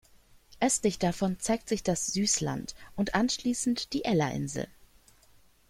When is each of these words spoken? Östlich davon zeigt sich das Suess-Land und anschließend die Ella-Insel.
Östlich 0.59 0.97
davon 0.97 1.39
zeigt 1.39 1.69
sich 1.69 1.83
das 1.83 2.07
Suess-Land 2.07 2.73
und 2.95 3.13
anschließend 3.13 3.93
die 3.93 4.03
Ella-Insel. 4.03 4.67